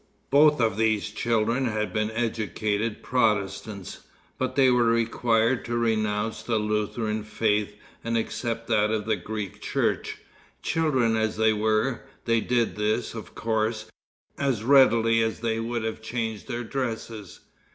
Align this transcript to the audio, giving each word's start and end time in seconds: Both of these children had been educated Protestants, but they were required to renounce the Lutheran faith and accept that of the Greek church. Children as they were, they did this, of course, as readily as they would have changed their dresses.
Both 0.31 0.59
of 0.59 0.77
these 0.77 1.11
children 1.11 1.65
had 1.65 1.93
been 1.93 2.09
educated 2.09 3.03
Protestants, 3.03 3.99
but 4.39 4.55
they 4.55 4.71
were 4.71 4.85
required 4.85 5.63
to 5.65 5.77
renounce 5.77 6.41
the 6.41 6.57
Lutheran 6.57 7.21
faith 7.21 7.75
and 8.03 8.17
accept 8.17 8.65
that 8.69 8.89
of 8.89 9.05
the 9.05 9.15
Greek 9.15 9.61
church. 9.61 10.17
Children 10.63 11.15
as 11.15 11.37
they 11.37 11.53
were, 11.53 12.01
they 12.25 12.41
did 12.41 12.77
this, 12.77 13.13
of 13.13 13.35
course, 13.35 13.91
as 14.39 14.63
readily 14.63 15.21
as 15.21 15.41
they 15.41 15.59
would 15.59 15.83
have 15.83 16.01
changed 16.01 16.47
their 16.47 16.63
dresses. 16.63 17.41